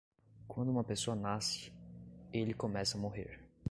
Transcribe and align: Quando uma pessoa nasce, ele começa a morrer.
Quando 0.47 0.71
uma 0.71 0.83
pessoa 0.83 1.15
nasce, 1.15 1.71
ele 2.33 2.55
começa 2.55 2.97
a 2.97 2.99
morrer. 2.99 3.39